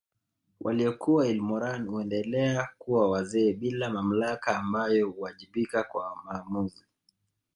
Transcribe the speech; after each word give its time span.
Waliokuwa 0.61 1.27
ilmoran 1.27 1.87
huendelea 1.87 2.69
kuwa 2.77 3.09
wazee 3.09 3.53
bila 3.53 3.89
mamlaka 3.89 4.57
ambao 4.57 5.05
huwajibika 5.13 5.83
kwa 5.83 6.15
maamuzi 6.25 6.83